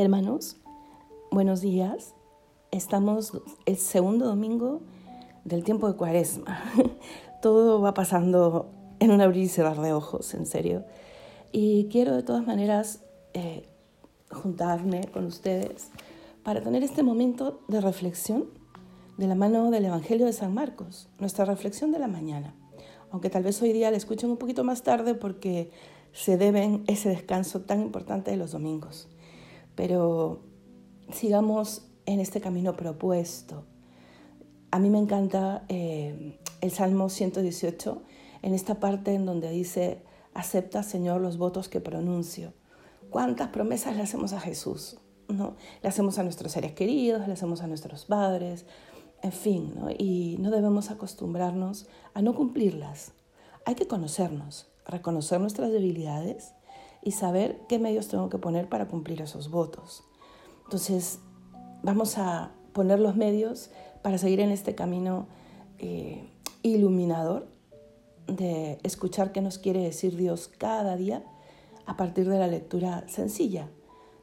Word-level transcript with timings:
Hermanos, 0.00 0.56
buenos 1.30 1.60
días. 1.60 2.14
Estamos 2.70 3.38
el 3.66 3.76
segundo 3.76 4.24
domingo 4.24 4.80
del 5.44 5.62
tiempo 5.62 5.92
de 5.92 5.98
cuaresma. 5.98 6.58
Todo 7.42 7.82
va 7.82 7.92
pasando 7.92 8.70
en 8.98 9.10
un 9.10 9.20
abrir 9.20 9.44
y 9.44 9.48
cerrar 9.48 9.78
de 9.78 9.92
ojos, 9.92 10.32
en 10.32 10.46
serio. 10.46 10.86
Y 11.52 11.88
quiero 11.90 12.16
de 12.16 12.22
todas 12.22 12.46
maneras 12.46 13.04
eh, 13.34 13.68
juntarme 14.30 15.06
con 15.12 15.26
ustedes 15.26 15.90
para 16.44 16.62
tener 16.62 16.82
este 16.82 17.02
momento 17.02 17.60
de 17.68 17.82
reflexión 17.82 18.46
de 19.18 19.26
la 19.26 19.34
mano 19.34 19.70
del 19.70 19.84
Evangelio 19.84 20.24
de 20.24 20.32
San 20.32 20.54
Marcos, 20.54 21.10
nuestra 21.18 21.44
reflexión 21.44 21.92
de 21.92 21.98
la 21.98 22.08
mañana. 22.08 22.54
Aunque 23.10 23.28
tal 23.28 23.42
vez 23.42 23.60
hoy 23.60 23.74
día 23.74 23.90
la 23.90 23.98
escuchen 23.98 24.30
un 24.30 24.38
poquito 24.38 24.64
más 24.64 24.82
tarde 24.82 25.14
porque 25.14 25.70
se 26.12 26.38
deben 26.38 26.84
ese 26.86 27.10
descanso 27.10 27.60
tan 27.60 27.82
importante 27.82 28.30
de 28.30 28.38
los 28.38 28.52
domingos 28.52 29.10
pero 29.80 30.42
sigamos 31.10 31.86
en 32.04 32.20
este 32.20 32.42
camino 32.42 32.76
propuesto. 32.76 33.64
A 34.70 34.78
mí 34.78 34.90
me 34.90 34.98
encanta 34.98 35.64
eh, 35.70 36.38
el 36.60 36.70
Salmo 36.70 37.08
118, 37.08 38.02
en 38.42 38.52
esta 38.52 38.78
parte 38.78 39.14
en 39.14 39.24
donde 39.24 39.48
dice, 39.48 40.02
acepta 40.34 40.82
Señor 40.82 41.22
los 41.22 41.38
votos 41.38 41.70
que 41.70 41.80
pronuncio. 41.80 42.52
¿Cuántas 43.08 43.48
promesas 43.48 43.96
le 43.96 44.02
hacemos 44.02 44.34
a 44.34 44.40
Jesús? 44.40 44.98
¿no? 45.28 45.56
Le 45.82 45.88
hacemos 45.88 46.18
a 46.18 46.24
nuestros 46.24 46.52
seres 46.52 46.72
queridos, 46.72 47.26
le 47.26 47.32
hacemos 47.32 47.62
a 47.62 47.66
nuestros 47.66 48.04
padres, 48.04 48.66
en 49.22 49.32
fin, 49.32 49.72
¿no? 49.76 49.88
y 49.90 50.36
no 50.40 50.50
debemos 50.50 50.90
acostumbrarnos 50.90 51.86
a 52.12 52.20
no 52.20 52.34
cumplirlas. 52.34 53.12
Hay 53.64 53.76
que 53.76 53.88
conocernos, 53.88 54.70
reconocer 54.84 55.40
nuestras 55.40 55.72
debilidades 55.72 56.52
y 57.02 57.12
saber 57.12 57.60
qué 57.68 57.78
medios 57.78 58.08
tengo 58.08 58.28
que 58.28 58.38
poner 58.38 58.68
para 58.68 58.88
cumplir 58.88 59.22
esos 59.22 59.50
votos. 59.50 60.04
Entonces, 60.64 61.20
vamos 61.82 62.18
a 62.18 62.52
poner 62.72 63.00
los 63.00 63.16
medios 63.16 63.70
para 64.02 64.18
seguir 64.18 64.40
en 64.40 64.50
este 64.50 64.74
camino 64.74 65.26
eh, 65.78 66.30
iluminador 66.62 67.48
de 68.26 68.78
escuchar 68.82 69.32
qué 69.32 69.40
nos 69.40 69.58
quiere 69.58 69.82
decir 69.82 70.16
Dios 70.16 70.48
cada 70.48 70.96
día 70.96 71.24
a 71.86 71.96
partir 71.96 72.28
de 72.28 72.38
la 72.38 72.46
lectura 72.46 73.04
sencilla 73.08 73.68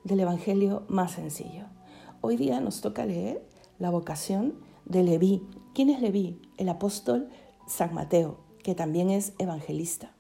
del 0.03 0.22
Evangelio 0.22 0.84
más 0.88 1.12
sencillo. 1.12 1.66
Hoy 2.22 2.38
día 2.38 2.62
nos 2.62 2.81
toca 2.81 3.06
leer 3.06 3.45
la 3.78 3.89
vocación 3.89 4.56
de 4.86 5.03
Leví. 5.03 5.45
¿Quién 5.73 5.89
es 5.89 6.02
Leví? 6.02 6.41
El 6.58 6.69
apóstol 6.69 7.30
San 7.67 7.94
Mateo, 7.94 8.38
que 8.64 8.73
también 8.73 9.09
es 9.09 9.34
evangelista, 9.38 10.14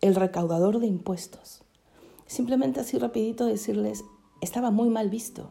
el 0.00 0.14
recaudador 0.14 0.78
de 0.78 0.86
impuestos. 0.86 1.61
Simplemente 2.32 2.80
así 2.80 2.96
rapidito 2.96 3.44
decirles, 3.44 4.06
estaba 4.40 4.70
muy 4.70 4.88
mal 4.88 5.10
visto, 5.10 5.50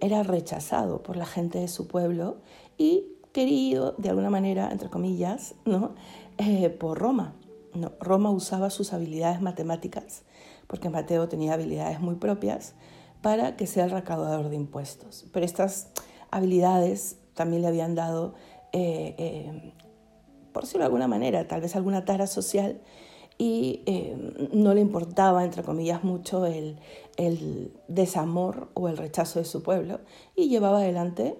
era 0.00 0.24
rechazado 0.24 1.00
por 1.00 1.16
la 1.16 1.26
gente 1.26 1.60
de 1.60 1.68
su 1.68 1.86
pueblo 1.86 2.38
y 2.76 3.04
querido 3.30 3.94
de 3.98 4.08
alguna 4.08 4.28
manera, 4.28 4.72
entre 4.72 4.90
comillas, 4.90 5.54
¿no? 5.64 5.94
Eh, 6.38 6.70
por 6.70 6.98
Roma. 6.98 7.36
No, 7.72 7.92
Roma 8.00 8.30
usaba 8.30 8.70
sus 8.70 8.92
habilidades 8.92 9.40
matemáticas, 9.40 10.24
porque 10.66 10.90
Mateo 10.90 11.28
tenía 11.28 11.54
habilidades 11.54 12.00
muy 12.00 12.16
propias, 12.16 12.74
para 13.22 13.56
que 13.56 13.68
sea 13.68 13.84
el 13.84 13.92
recaudador 13.92 14.48
de 14.48 14.56
impuestos. 14.56 15.24
Pero 15.32 15.46
estas 15.46 15.86
habilidades 16.32 17.18
también 17.34 17.62
le 17.62 17.68
habían 17.68 17.94
dado, 17.94 18.34
eh, 18.72 19.14
eh, 19.18 19.72
por 20.52 20.64
decirlo 20.64 20.80
de 20.80 20.86
alguna 20.86 21.06
manera, 21.06 21.46
tal 21.46 21.60
vez 21.60 21.76
alguna 21.76 22.04
tara 22.04 22.26
social 22.26 22.80
y 23.38 23.82
eh, 23.86 24.50
no 24.52 24.74
le 24.74 24.80
importaba, 24.80 25.44
entre 25.44 25.62
comillas, 25.62 26.02
mucho 26.02 26.44
el, 26.44 26.78
el, 27.16 27.72
desamor 27.86 28.68
o 28.74 28.88
el 28.88 28.96
rechazo 28.96 29.38
de 29.38 29.44
su 29.44 29.62
pueblo 29.62 30.00
y 30.34 30.48
llevaba 30.48 30.78
adelante 30.78 31.38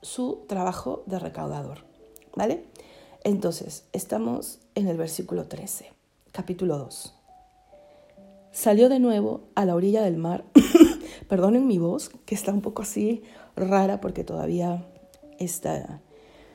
su 0.00 0.44
trabajo 0.48 1.02
de 1.06 1.18
recaudador. 1.18 1.78
¿Vale? 2.36 2.64
Entonces, 3.24 3.84
estamos 3.92 4.60
en 4.74 4.88
el 4.88 4.96
versículo 4.96 5.46
13, 5.46 5.92
capítulo 6.30 6.78
2. 6.78 7.14
Salió 8.52 8.88
de 8.88 8.98
nuevo 8.98 9.42
a 9.54 9.64
la 9.64 9.74
orilla 9.74 10.02
del 10.02 10.16
mar. 10.16 10.44
Perdonen 11.28 11.66
mi 11.66 11.78
voz, 11.78 12.10
que 12.26 12.34
está 12.34 12.52
un 12.52 12.60
poco 12.60 12.82
así 12.82 13.22
rara 13.56 14.00
porque 14.00 14.24
todavía 14.24 14.86
esta, 15.38 16.00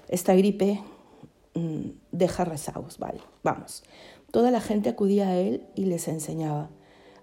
esta 0.08 0.36
gripe 0.36 0.82
mm, 1.56 1.90
deja 2.12 2.46
rezagos. 2.46 2.98
Vale, 3.00 3.22
vamos. 3.44 3.84
Toda 4.38 4.52
la 4.52 4.62
gente 4.62 4.90
acudía 4.90 5.30
a 5.30 5.36
él 5.36 5.64
y 5.74 5.86
les 5.86 6.08
enseñaba. 6.08 6.70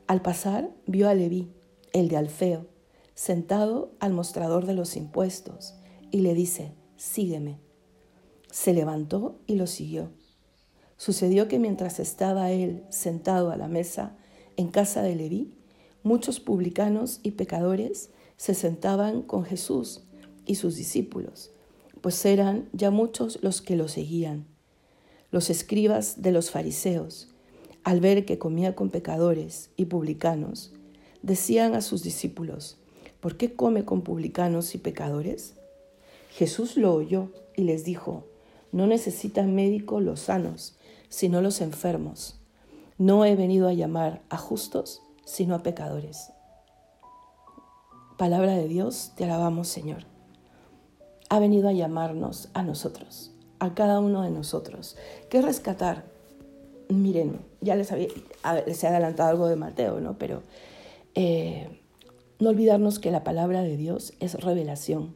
Al 0.08 0.20
pasar 0.20 0.72
vio 0.88 1.08
a 1.08 1.14
Leví, 1.14 1.48
el 1.92 2.08
de 2.08 2.16
Alfeo, 2.16 2.66
sentado 3.14 3.92
al 4.00 4.12
mostrador 4.12 4.66
de 4.66 4.74
los 4.74 4.96
impuestos, 4.96 5.74
y 6.10 6.22
le 6.22 6.34
dice, 6.34 6.72
sígueme. 6.96 7.60
Se 8.50 8.74
levantó 8.74 9.38
y 9.46 9.54
lo 9.54 9.68
siguió. 9.68 10.10
Sucedió 10.96 11.46
que 11.46 11.60
mientras 11.60 12.00
estaba 12.00 12.50
él 12.50 12.82
sentado 12.88 13.52
a 13.52 13.56
la 13.56 13.68
mesa 13.68 14.16
en 14.56 14.72
casa 14.72 15.00
de 15.00 15.14
Leví, 15.14 15.54
muchos 16.02 16.40
publicanos 16.40 17.20
y 17.22 17.30
pecadores 17.30 18.10
se 18.36 18.54
sentaban 18.54 19.22
con 19.22 19.44
Jesús 19.44 20.02
y 20.46 20.56
sus 20.56 20.74
discípulos, 20.74 21.52
pues 22.00 22.24
eran 22.24 22.68
ya 22.72 22.90
muchos 22.90 23.38
los 23.40 23.62
que 23.62 23.76
lo 23.76 23.86
seguían. 23.86 24.52
Los 25.34 25.50
escribas 25.50 26.22
de 26.22 26.30
los 26.30 26.52
fariseos, 26.52 27.26
al 27.82 27.98
ver 27.98 28.24
que 28.24 28.38
comía 28.38 28.76
con 28.76 28.88
pecadores 28.88 29.70
y 29.74 29.86
publicanos, 29.86 30.72
decían 31.22 31.74
a 31.74 31.80
sus 31.80 32.04
discípulos, 32.04 32.78
¿por 33.18 33.36
qué 33.36 33.52
come 33.56 33.84
con 33.84 34.02
publicanos 34.02 34.76
y 34.76 34.78
pecadores? 34.78 35.56
Jesús 36.30 36.76
lo 36.76 36.94
oyó 36.94 37.32
y 37.56 37.62
les 37.62 37.84
dijo, 37.84 38.28
no 38.70 38.86
necesitan 38.86 39.56
médico 39.56 39.98
los 39.98 40.20
sanos, 40.20 40.76
sino 41.08 41.42
los 41.42 41.60
enfermos. 41.60 42.38
No 42.96 43.24
he 43.24 43.34
venido 43.34 43.66
a 43.66 43.72
llamar 43.72 44.22
a 44.28 44.36
justos, 44.36 45.02
sino 45.24 45.56
a 45.56 45.64
pecadores. 45.64 46.30
Palabra 48.18 48.54
de 48.54 48.68
Dios, 48.68 49.10
te 49.16 49.24
alabamos 49.24 49.66
Señor. 49.66 50.06
Ha 51.28 51.40
venido 51.40 51.68
a 51.68 51.72
llamarnos 51.72 52.50
a 52.54 52.62
nosotros 52.62 53.33
a 53.64 53.74
cada 53.74 54.00
uno 54.00 54.22
de 54.22 54.30
nosotros. 54.30 54.96
¿Qué 55.30 55.40
rescatar? 55.40 56.04
Miren, 56.88 57.40
ya 57.60 57.76
les, 57.76 57.90
había, 57.92 58.08
les 58.66 58.84
he 58.84 58.86
adelantado 58.86 59.30
algo 59.30 59.48
de 59.48 59.56
Mateo, 59.56 60.00
¿no? 60.00 60.18
Pero 60.18 60.42
eh, 61.14 61.80
no 62.38 62.50
olvidarnos 62.50 62.98
que 62.98 63.10
la 63.10 63.24
palabra 63.24 63.62
de 63.62 63.76
Dios 63.76 64.12
es 64.20 64.34
revelación 64.34 65.14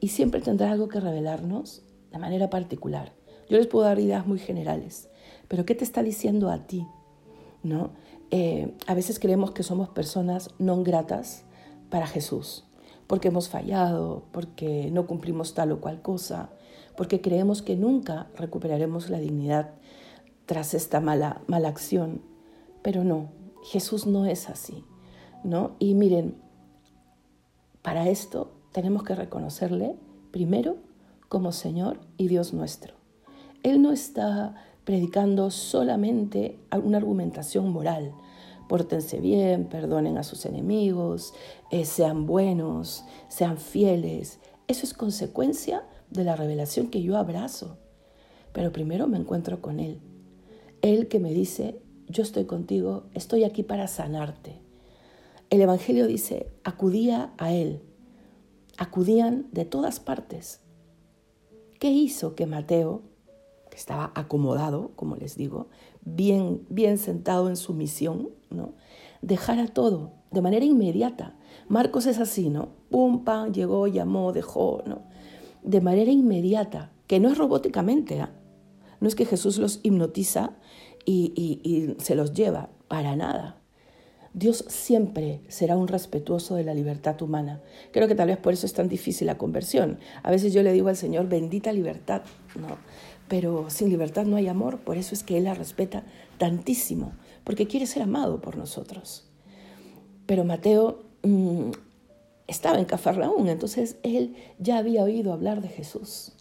y 0.00 0.08
siempre 0.08 0.40
tendrá 0.40 0.70
algo 0.70 0.88
que 0.88 1.00
revelarnos 1.00 1.82
de 2.12 2.18
manera 2.18 2.50
particular. 2.50 3.12
Yo 3.48 3.58
les 3.58 3.66
puedo 3.66 3.84
dar 3.84 3.98
ideas 3.98 4.26
muy 4.26 4.38
generales, 4.38 5.08
pero 5.48 5.64
¿qué 5.64 5.74
te 5.74 5.84
está 5.84 6.02
diciendo 6.02 6.50
a 6.50 6.66
ti? 6.66 6.86
¿No? 7.62 7.90
Eh, 8.30 8.74
a 8.86 8.94
veces 8.94 9.18
creemos 9.18 9.50
que 9.50 9.62
somos 9.62 9.88
personas 9.88 10.50
no 10.58 10.82
gratas 10.82 11.44
para 11.90 12.06
Jesús, 12.06 12.64
porque 13.06 13.28
hemos 13.28 13.48
fallado, 13.48 14.22
porque 14.32 14.90
no 14.90 15.06
cumplimos 15.06 15.54
tal 15.54 15.72
o 15.72 15.80
cual 15.80 16.00
cosa, 16.00 16.50
porque 16.96 17.20
creemos 17.20 17.62
que 17.62 17.76
nunca 17.76 18.28
recuperaremos 18.36 19.10
la 19.10 19.18
dignidad 19.18 19.70
tras 20.46 20.74
esta 20.74 21.00
mala, 21.00 21.42
mala 21.46 21.68
acción. 21.68 22.22
Pero 22.82 23.04
no, 23.04 23.30
Jesús 23.64 24.06
no 24.06 24.26
es 24.26 24.48
así, 24.48 24.84
¿no? 25.44 25.76
Y 25.78 25.94
miren, 25.94 26.36
para 27.82 28.08
esto 28.08 28.52
tenemos 28.72 29.02
que 29.04 29.14
reconocerle 29.14 29.96
primero 30.30 30.76
como 31.28 31.52
Señor 31.52 32.00
y 32.16 32.28
Dios 32.28 32.52
nuestro. 32.52 32.94
Él 33.62 33.80
no 33.80 33.92
está 33.92 34.54
predicando 34.84 35.50
solamente 35.50 36.58
una 36.82 36.98
argumentación 36.98 37.70
moral. 37.70 38.12
Pórtense 38.68 39.20
bien, 39.20 39.66
perdonen 39.66 40.18
a 40.18 40.24
sus 40.24 40.46
enemigos, 40.46 41.34
eh, 41.70 41.84
sean 41.84 42.26
buenos, 42.26 43.04
sean 43.28 43.58
fieles. 43.58 44.40
Eso 44.66 44.84
es 44.84 44.94
consecuencia 44.94 45.84
de 46.12 46.24
la 46.24 46.36
revelación 46.36 46.88
que 46.88 47.02
yo 47.02 47.16
abrazo. 47.16 47.78
Pero 48.52 48.72
primero 48.72 49.06
me 49.08 49.18
encuentro 49.18 49.60
con 49.60 49.80
Él. 49.80 50.00
Él 50.82 51.08
que 51.08 51.20
me 51.20 51.32
dice, 51.32 51.80
yo 52.08 52.22
estoy 52.22 52.44
contigo, 52.44 53.04
estoy 53.14 53.44
aquí 53.44 53.62
para 53.62 53.88
sanarte. 53.88 54.60
El 55.50 55.60
Evangelio 55.60 56.06
dice, 56.06 56.50
acudía 56.64 57.32
a 57.38 57.52
Él. 57.52 57.80
Acudían 58.78 59.46
de 59.52 59.64
todas 59.64 60.00
partes. 60.00 60.60
¿Qué 61.78 61.90
hizo 61.90 62.34
que 62.34 62.46
Mateo, 62.46 63.02
que 63.70 63.76
estaba 63.76 64.12
acomodado, 64.14 64.92
como 64.96 65.16
les 65.16 65.36
digo, 65.36 65.68
bien, 66.02 66.66
bien 66.68 66.98
sentado 66.98 67.48
en 67.48 67.56
su 67.56 67.74
misión, 67.74 68.30
¿no? 68.50 68.74
dejara 69.20 69.66
todo 69.66 70.12
de 70.30 70.42
manera 70.42 70.64
inmediata? 70.64 71.36
Marcos 71.68 72.06
es 72.06 72.18
así, 72.18 72.50
¿no? 72.50 72.70
Pum, 72.90 73.24
pam, 73.24 73.52
llegó, 73.52 73.86
llamó, 73.86 74.32
dejó, 74.32 74.82
¿no? 74.86 75.02
De 75.62 75.80
manera 75.80 76.10
inmediata, 76.10 76.90
que 77.06 77.20
no 77.20 77.30
es 77.30 77.38
robóticamente. 77.38 78.20
¿ah? 78.20 78.32
No 79.00 79.08
es 79.08 79.14
que 79.14 79.26
Jesús 79.26 79.58
los 79.58 79.80
hipnotiza 79.82 80.52
y, 81.04 81.94
se 81.98 82.14
los 82.14 82.32
lleva, 82.32 82.70
para 82.88 83.16
nada. 83.16 83.58
Dios 84.34 84.64
siempre 84.68 85.40
será 85.48 85.76
un 85.76 85.88
respetuoso 85.88 86.54
de 86.54 86.64
la 86.64 86.72
libertad 86.72 87.20
humana. 87.20 87.60
Creo 87.92 88.08
que 88.08 88.14
tal 88.14 88.28
vez 88.28 88.38
por 88.38 88.54
eso 88.54 88.64
es 88.64 88.72
tan 88.72 88.88
difícil 88.88 89.26
la 89.26 89.36
conversión. 89.36 89.98
A 90.22 90.30
veces 90.30 90.54
yo 90.54 90.62
le 90.62 90.72
digo 90.72 90.88
al 90.88 90.96
Señor, 90.96 91.28
bendita 91.28 91.72
libertad, 91.72 92.22
¿no? 92.58 92.78
Pero 93.28 93.68
sin 93.68 93.90
libertad 93.90 94.24
no 94.24 94.36
hay 94.36 94.48
amor, 94.48 94.78
por 94.78 94.96
eso 94.96 95.14
es 95.14 95.22
que 95.22 95.36
Él 95.36 95.44
la 95.44 95.54
respeta 95.54 96.04
tantísimo, 96.38 97.12
porque 97.44 97.66
quiere 97.66 97.86
ser 97.86 98.02
amado 98.02 98.40
por 98.40 98.56
nosotros. 98.56 99.28
Pero 100.26 100.44
Mateo 100.44 101.02
mm, 101.22 101.70
estaba 102.52 102.78
en 102.78 102.84
Cafarnaún, 102.84 103.48
entonces 103.48 103.96
él 104.02 104.36
ya 104.58 104.78
había 104.78 105.02
oído 105.02 105.32
hablar 105.32 105.62
de 105.62 105.68
Jesús. 105.68 106.32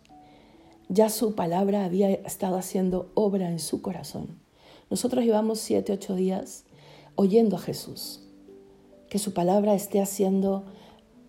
Ya 0.90 1.10
su 1.10 1.36
palabra 1.36 1.86
había 1.86 2.12
estado 2.12 2.58
haciendo 2.58 3.12
obra 3.16 3.50
en 3.50 3.60
su 3.60 3.81
corazón. 3.81 4.38
Nosotros 4.90 5.24
llevamos 5.24 5.60
siete, 5.60 5.94
ocho 5.94 6.16
días 6.16 6.66
oyendo 7.16 7.56
a 7.56 7.60
Jesús. 7.60 8.22
Que 9.10 9.19
su 9.19 9.34
palabra 9.34 9.74
esté 9.74 10.02
haciendo 10.02 10.66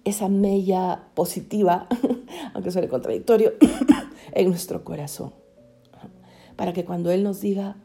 esa 0.04 0.28
mella 0.28 1.04
positiva, 1.14 1.86
aunque 2.54 2.72
suene 2.72 2.88
contradictorio, 2.88 3.52
en 4.32 4.48
nuestro 4.48 4.82
corazón. 4.82 5.32
Para 6.56 6.72
que 6.72 6.84
cuando 6.84 7.12
Él 7.12 7.22
nos 7.22 7.40
diga, 7.40 7.76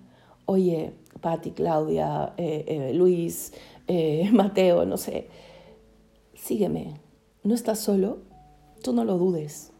oye, 0.45 0.93
Patti, 1.21 1.51
Claudia, 1.51 2.33
eh, 2.37 2.65
eh, 2.67 2.93
Luis, 2.95 3.53
eh, 3.87 4.29
Mateo, 4.33 4.85
no 4.85 4.97
sé, 4.97 5.27
sígueme, 6.47 7.01
no 7.43 7.53
estás 7.53 7.79
solo, 7.79 8.19
tú 8.81 8.93
no 8.93 9.03
lo 9.03 9.17
dudes. 9.17 9.73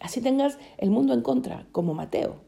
Así 0.00 0.20
tengas 0.20 0.58
el 0.76 0.90
mundo 0.90 1.14
en 1.14 1.22
contra, 1.22 1.68
como 1.70 1.94
Mateo, 1.94 2.40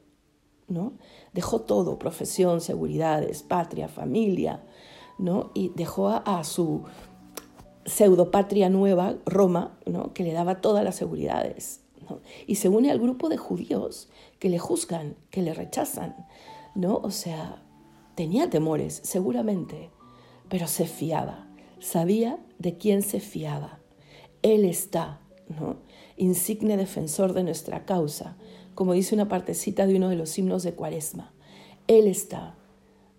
¿no? 0.67 0.95
Dejó 1.33 1.61
todo, 1.61 1.97
profesión, 1.97 2.61
seguridades, 2.61 3.45
patria, 3.45 3.87
familia, 3.87 4.65
¿no? 5.19 5.53
Y 5.55 5.69
dejó 5.77 6.09
a, 6.09 6.43
su 6.43 6.83
pseudopatria 7.85 8.69
nueva, 8.69 9.15
Roma, 9.25 9.79
¿no? 9.87 10.13
que 10.13 10.25
le 10.25 10.33
daba 10.33 10.61
todas 10.61 10.83
las 10.83 10.97
seguridades. 10.97 11.83
Y 12.49 12.57
se 12.57 12.69
une 12.69 12.91
al 12.91 12.99
grupo 12.99 13.29
de 13.29 13.37
judíos 13.37 14.09
que 14.41 14.51
le 14.51 14.59
juzgan, 14.59 15.17
que 15.31 15.43
le 15.43 15.55
rechazan. 15.55 16.17
¿no? 16.75 16.97
O 16.97 17.13
sea, 17.13 17.63
tenía 18.17 18.51
temores, 18.51 19.01
seguramente, 19.05 19.91
pero 20.49 20.67
se 20.67 20.87
fiaba, 20.87 21.47
sabía 21.81 22.39
de 22.59 22.77
quién 22.77 23.03
se 23.03 23.21
fiaba. 23.21 23.81
Él 24.43 24.65
está, 24.65 25.21
¿no? 25.49 25.77
insigne 26.17 26.77
defensor 26.77 27.33
de 27.33 27.43
nuestra 27.43 27.85
causa, 27.85 28.37
como 28.75 28.93
dice 28.93 29.15
una 29.15 29.29
partecita 29.29 29.87
de 29.87 29.97
uno 29.97 30.09
de 30.09 30.17
los 30.17 30.37
himnos 30.39 30.63
de 30.63 30.75
Cuaresma. 30.75 31.33
Él 31.87 32.07
está 32.07 32.57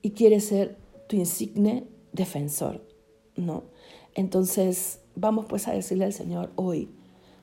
y 0.01 0.11
quiere 0.11 0.39
ser 0.39 0.77
tu 1.07 1.15
insigne 1.15 1.87
defensor, 2.11 2.85
¿no? 3.35 3.63
Entonces, 4.13 5.01
vamos 5.15 5.45
pues 5.47 5.67
a 5.67 5.73
decirle 5.73 6.05
al 6.05 6.13
Señor 6.13 6.51
hoy, 6.55 6.89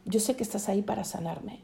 yo 0.05 0.21
sé 0.21 0.37
que 0.37 0.43
estás 0.43 0.69
ahí 0.69 0.83
para 0.83 1.05
sanarme. 1.05 1.61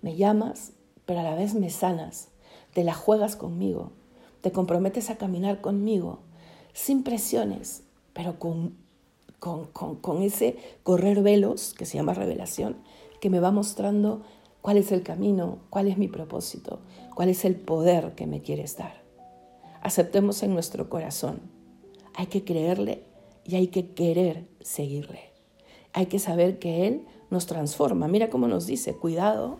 Me 0.00 0.16
llamas, 0.16 0.72
pero 1.06 1.20
a 1.20 1.22
la 1.22 1.34
vez 1.34 1.54
me 1.54 1.70
sanas. 1.70 2.28
Te 2.72 2.84
la 2.84 2.94
juegas 2.94 3.36
conmigo. 3.36 3.92
Te 4.42 4.52
comprometes 4.52 5.10
a 5.10 5.16
caminar 5.16 5.60
conmigo, 5.60 6.20
sin 6.72 7.02
presiones, 7.02 7.82
pero 8.14 8.38
con, 8.38 8.76
con, 9.38 9.66
con 9.66 10.22
ese 10.22 10.56
correr 10.82 11.22
velos 11.22 11.74
que 11.74 11.84
se 11.84 11.98
llama 11.98 12.14
revelación, 12.14 12.78
que 13.20 13.28
me 13.28 13.40
va 13.40 13.50
mostrando 13.50 14.22
cuál 14.62 14.78
es 14.78 14.92
el 14.92 15.02
camino, 15.02 15.58
cuál 15.68 15.88
es 15.88 15.98
mi 15.98 16.08
propósito, 16.08 16.80
cuál 17.14 17.28
es 17.28 17.44
el 17.44 17.56
poder 17.56 18.14
que 18.14 18.26
me 18.26 18.40
quieres 18.40 18.78
dar. 18.78 19.02
Aceptemos 19.82 20.42
en 20.42 20.54
nuestro 20.54 20.88
corazón 20.88 21.54
hay 22.14 22.26
que 22.26 22.44
creerle 22.44 23.02
y 23.44 23.56
hay 23.56 23.68
que 23.68 23.92
querer 23.92 24.48
seguirle. 24.60 25.32
Hay 25.92 26.06
que 26.06 26.18
saber 26.18 26.58
que 26.58 26.86
Él 26.86 27.04
nos 27.30 27.46
transforma. 27.46 28.08
Mira 28.08 28.30
cómo 28.30 28.48
nos 28.48 28.66
dice, 28.66 28.94
cuidado, 28.94 29.58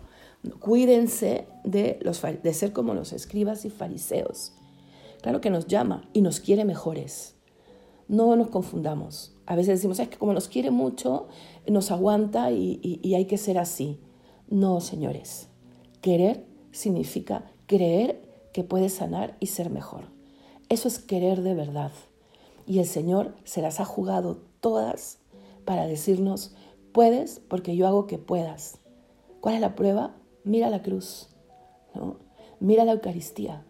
cuídense 0.61 1.47
de, 1.65 1.99
los, 2.03 2.23
de 2.23 2.55
ser 2.55 2.73
como 2.73 2.95
los 2.95 3.13
escribas 3.13 3.65
y 3.65 3.71
fariseos. 3.71 4.53
Claro 5.21 5.41
que 5.41 5.51
nos 5.51 5.67
llama 5.67 6.09
y 6.13 6.23
nos 6.23 6.41
quiere 6.41 6.65
mejores. 6.65 7.35
No 8.09 8.37
nos 8.37 8.49
confundamos. 8.49 9.37
A 9.47 9.57
veces 9.57 9.79
decimos, 9.79 9.99
es 9.99 10.09
que 10.09 10.19
como 10.19 10.33
nos 10.33 10.49
quiere 10.49 10.71
mucho, 10.71 11.29
nos 11.67 11.91
aguanta 11.91 12.51
y, 12.51 12.81
y 13.03 13.15
hay 13.15 13.27
que 13.27 13.39
ser 13.39 13.59
así. 13.59 14.01
No, 14.49 14.81
señores. 14.81 15.49
Querer 16.01 16.45
significa 16.71 17.51
creer 17.67 18.23
que 18.53 18.65
puede 18.65 18.89
sanar 18.89 19.37
y 19.41 19.47
ser 19.47 19.71
mejor. 19.71 20.05
Eso 20.69 20.89
es 20.89 20.99
querer 20.99 21.43
de 21.43 21.55
verdad. 21.55 21.93
Y 22.67 22.79
el 22.79 22.87
Señor 22.87 23.35
se 23.45 23.61
las 23.61 23.81
ha 23.81 23.85
jugado 23.85 24.39
todas 24.61 25.19
para 25.65 25.87
decirnos, 25.87 26.55
puedes 26.93 27.41
porque 27.41 27.77
yo 27.77 27.87
hago 27.87 28.07
que 28.07 28.19
puedas. 28.19 28.79
¿Cuál 29.41 29.57
es 29.57 29.61
la 29.61 29.75
prueba? 29.75 30.15
Mira 30.45 30.71
la 30.71 30.83
cruz, 30.83 31.29
mira 32.61 32.85
la 32.85 32.93
Eucaristía, 32.93 33.65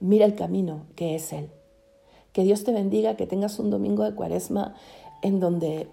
mira 0.00 0.26
el 0.26 0.34
camino 0.34 0.86
que 0.96 1.14
es 1.14 1.32
Él. 1.32 1.50
Que 2.34 2.42
Dios 2.42 2.64
te 2.64 2.72
bendiga, 2.72 3.16
que 3.16 3.26
tengas 3.26 3.58
un 3.58 3.70
domingo 3.70 4.02
de 4.02 4.14
cuaresma 4.14 4.74
en 5.22 5.40
donde 5.40 5.88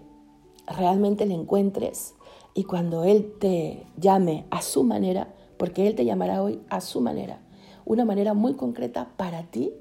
realmente 0.66 1.24
le 1.24 1.34
encuentres 1.34 2.14
y 2.52 2.64
cuando 2.64 3.04
Él 3.04 3.32
te 3.38 3.86
llame 3.96 4.44
a 4.50 4.60
su 4.60 4.82
manera, 4.82 5.34
porque 5.56 5.86
Él 5.86 5.94
te 5.94 6.04
llamará 6.04 6.42
hoy 6.42 6.60
a 6.68 6.80
su 6.80 7.00
manera, 7.00 7.40
una 7.84 8.04
manera 8.04 8.34
muy 8.34 8.54
concreta 8.54 9.12
para 9.16 9.44
ti, 9.44 9.72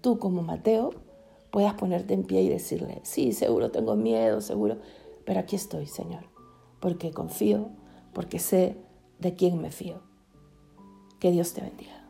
tú 0.00 0.18
como 0.18 0.42
Mateo, 0.42 0.90
puedas 1.52 1.74
ponerte 1.74 2.14
en 2.14 2.24
pie 2.24 2.42
y 2.42 2.48
decirle, 2.48 3.00
sí, 3.04 3.32
seguro 3.32 3.70
tengo 3.70 3.94
miedo, 3.94 4.40
seguro, 4.40 4.78
pero 5.24 5.38
aquí 5.38 5.54
estoy, 5.54 5.86
Señor, 5.86 6.24
porque 6.80 7.12
confío, 7.12 7.68
porque 8.12 8.40
sé 8.40 8.76
de 9.20 9.34
quién 9.34 9.62
me 9.62 9.70
fío. 9.70 10.00
Que 11.20 11.30
Dios 11.30 11.52
te 11.54 11.60
bendiga. 11.60 12.01